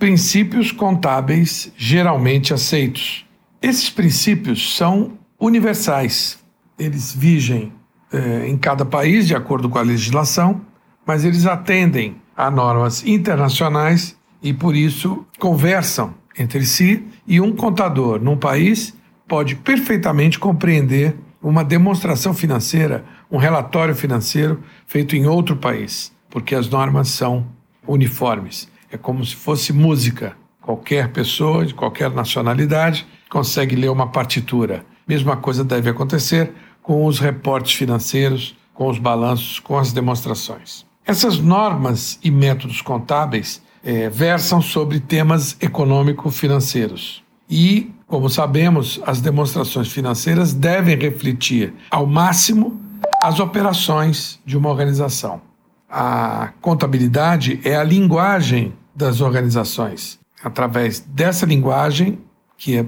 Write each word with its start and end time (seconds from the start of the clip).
princípios 0.00 0.72
contábeis 0.72 1.70
geralmente 1.76 2.54
aceitos. 2.54 3.26
Esses 3.60 3.90
princípios 3.90 4.74
são 4.74 5.18
universais. 5.38 6.38
Eles 6.78 7.14
vigem 7.14 7.70
eh, 8.10 8.48
em 8.48 8.56
cada 8.56 8.86
país 8.86 9.26
de 9.26 9.36
acordo 9.36 9.68
com 9.68 9.76
a 9.76 9.82
legislação, 9.82 10.62
mas 11.04 11.22
eles 11.22 11.44
atendem 11.44 12.16
a 12.34 12.50
normas 12.50 13.04
internacionais 13.04 14.16
e 14.42 14.54
por 14.54 14.74
isso 14.74 15.26
conversam 15.38 16.14
entre 16.38 16.64
si 16.64 17.04
e 17.26 17.38
um 17.38 17.54
contador 17.54 18.18
num 18.18 18.38
país 18.38 18.94
pode 19.28 19.54
perfeitamente 19.54 20.38
compreender 20.38 21.14
uma 21.42 21.62
demonstração 21.62 22.32
financeira, 22.32 23.04
um 23.30 23.36
relatório 23.36 23.94
financeiro 23.94 24.62
feito 24.86 25.14
em 25.14 25.26
outro 25.26 25.56
país, 25.56 26.10
porque 26.30 26.54
as 26.54 26.70
normas 26.70 27.08
são 27.08 27.46
uniformes. 27.86 28.66
É 28.92 28.96
como 28.96 29.24
se 29.24 29.36
fosse 29.36 29.72
música. 29.72 30.36
Qualquer 30.60 31.08
pessoa 31.12 31.64
de 31.64 31.74
qualquer 31.74 32.10
nacionalidade 32.10 33.06
consegue 33.28 33.76
ler 33.76 33.90
uma 33.90 34.08
partitura. 34.08 34.84
Mesma 35.06 35.36
coisa 35.36 35.64
deve 35.64 35.90
acontecer 35.90 36.52
com 36.82 37.06
os 37.06 37.18
reportes 37.18 37.74
financeiros, 37.74 38.56
com 38.74 38.88
os 38.88 38.98
balanços, 38.98 39.58
com 39.58 39.78
as 39.78 39.92
demonstrações. 39.92 40.84
Essas 41.04 41.38
normas 41.38 42.18
e 42.22 42.30
métodos 42.30 42.82
contábeis 42.82 43.62
é, 43.82 44.08
versam 44.08 44.60
sobre 44.60 45.00
temas 45.00 45.56
econômico-financeiros. 45.60 47.22
E, 47.48 47.90
como 48.06 48.28
sabemos, 48.28 49.00
as 49.06 49.20
demonstrações 49.20 49.88
financeiras 49.88 50.52
devem 50.52 50.96
refletir 50.96 51.74
ao 51.90 52.06
máximo 52.06 52.80
as 53.22 53.40
operações 53.40 54.38
de 54.44 54.56
uma 54.56 54.68
organização. 54.68 55.40
A 55.88 56.52
contabilidade 56.60 57.60
é 57.64 57.74
a 57.74 57.82
linguagem 57.82 58.72
das 59.00 59.20
organizações. 59.20 60.20
Através 60.44 61.00
dessa 61.00 61.46
linguagem, 61.46 62.18
que 62.56 62.76
é 62.76 62.86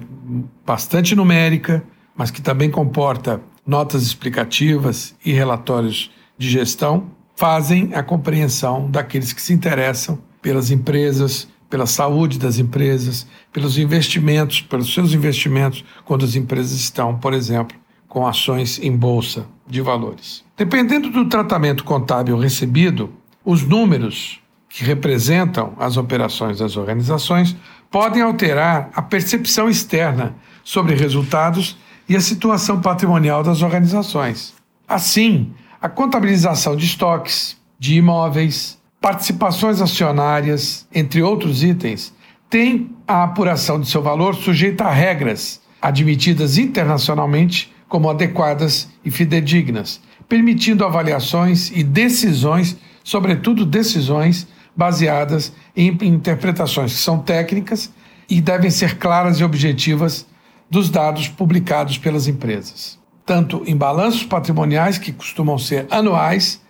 bastante 0.65 1.17
numérica, 1.17 1.83
mas 2.15 2.31
que 2.31 2.43
também 2.43 2.71
comporta 2.71 3.41
notas 3.67 4.03
explicativas 4.03 5.15
e 5.25 5.33
relatórios 5.33 6.11
de 6.37 6.51
gestão, 6.51 7.11
fazem 7.35 7.95
a 7.95 8.03
compreensão 8.03 8.91
daqueles 8.91 9.33
que 9.33 9.41
se 9.41 9.53
interessam 9.53 10.19
pelas 10.41 10.71
empresas, 10.71 11.49
pela 11.71 11.87
saúde 11.87 12.39
das 12.39 12.59
empresas, 12.59 13.27
pelos 13.51 13.79
investimentos, 13.79 14.61
pelos 14.61 14.93
seus 14.93 15.15
investimentos, 15.15 15.83
quando 16.05 16.25
as 16.25 16.37
empresas 16.37 16.73
estão, 16.73 17.17
por 17.17 17.33
exemplo, 17.33 17.77
com 18.07 18.27
ações 18.27 18.79
em 18.79 18.95
bolsa 18.95 19.47
de 19.67 19.81
valores. 19.81 20.45
Dependendo 20.55 21.09
do 21.11 21.27
tratamento 21.27 21.83
contábil 21.83 22.37
recebido, 22.37 23.11
os 23.43 23.63
números 23.63 24.42
que 24.73 24.85
representam 24.85 25.75
as 25.79 25.99
operações 25.99 26.59
das 26.59 26.79
organizações 26.79 27.55
podem 27.91 28.23
alterar 28.23 28.89
a 28.95 29.03
percepção 29.03 29.69
externa 29.69 30.35
sobre 30.65 30.95
resultados 30.95 31.77
e 32.09 32.17
a 32.17 32.21
situação 32.21 32.81
patrimonial 32.81 33.43
das 33.43 33.61
organizações. 33.61 34.55
Assim, 34.89 35.53
a 35.81 35.91
contabilização 35.91 36.75
de 36.75 36.87
estoques, 36.87 37.57
de 37.79 37.97
imóveis, 37.97 38.79
participações 38.99 39.83
acionárias, 39.83 40.87
entre 40.95 41.23
outros 41.23 41.63
itens, 41.63 42.15
tem 42.49 42.91
a 43.07 43.25
apuração 43.25 43.79
de 43.79 43.89
seu 43.89 44.01
valor 44.01 44.35
sujeita 44.35 44.85
a 44.85 44.91
regras 44.91 45.61
admitidas 45.83 46.57
internacionalmente 46.57 47.71
como 47.89 48.09
adequadas 48.09 48.89
e 49.05 49.11
fidedignas, 49.11 50.01
permitindo 50.29 50.85
avaliações 50.85 51.71
e 51.75 51.85
decisões, 51.85 52.77
sobretudo 53.05 53.67
decisões 53.67 54.47
baseadas 54.75 55.53
em 55.77 55.97
interpretações 56.03 56.93
que 56.93 56.99
são 56.99 57.19
técnicas 57.19 57.93
e 58.29 58.41
devem 58.41 58.71
ser 58.71 58.99
claras 58.99 59.41
e 59.41 59.45
objetivas 59.45 60.27
dos 60.71 60.89
dados 60.89 61.29
publicados 61.29 61.99
pelas 61.99 62.27
empresas, 62.27 62.99
tanto 63.27 63.63
em 63.67 63.77
balanços 63.77 64.25
patrimoniais, 64.25 64.97
que 64.97 65.13
costumam 65.13 65.59
ser 65.59 65.87
anuais, 65.91 66.63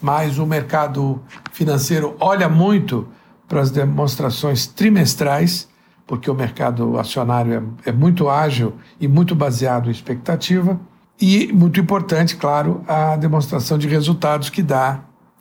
mas 0.00 0.38
o 0.38 0.44
mercado 0.44 1.22
financeiro 1.52 2.14
olha 2.20 2.48
muito 2.48 3.08
para 3.48 3.60
as 3.60 3.70
demonstrações 3.70 4.66
trimestrais, 4.66 5.68
porque 6.06 6.30
o 6.30 6.34
mercado 6.34 6.98
acionário 6.98 7.74
é, 7.84 7.88
é 7.88 7.92
muito 7.92 8.28
ágil 8.28 8.74
e 9.00 9.08
muito 9.08 9.34
baseado 9.34 9.88
em 9.88 9.92
expectativa, 9.92 10.78
e, 11.20 11.50
muito 11.52 11.80
importante, 11.80 12.36
claro, 12.36 12.84
a 12.86 13.16
demonstração 13.16 13.78
de 13.78 13.88
resultados 13.88 14.50
que 14.50 14.62
dá 14.62 15.00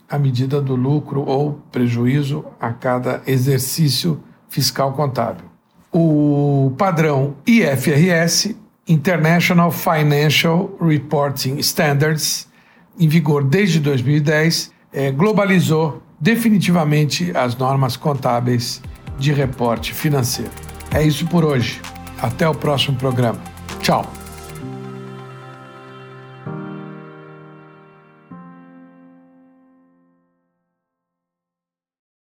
a 0.09 0.17
medida 0.17 0.61
do 0.61 0.75
lucro 0.75 1.21
ou 1.21 1.59
prejuízo 1.71 2.45
a 2.59 2.71
cada 2.71 3.21
exercício 3.25 4.21
fiscal 4.49 4.93
contábil. 4.93 5.45
O 5.91 6.73
padrão 6.77 7.35
IFRS, 7.47 8.55
International 8.87 9.71
Financial 9.71 10.69
Reporting 10.79 11.57
Standards, 11.57 12.47
em 12.99 13.07
vigor 13.07 13.43
desde 13.43 13.79
2010, 13.79 14.71
é, 14.93 15.11
globalizou 15.11 16.01
definitivamente 16.19 17.35
as 17.35 17.55
normas 17.55 17.97
contábeis 17.97 18.81
de 19.17 19.33
reporte 19.33 19.93
financeiro. 19.93 20.51
É 20.93 21.03
isso 21.03 21.25
por 21.27 21.43
hoje. 21.43 21.81
Até 22.21 22.47
o 22.47 22.55
próximo 22.55 22.97
programa. 22.97 23.39
Tchau. 23.81 24.24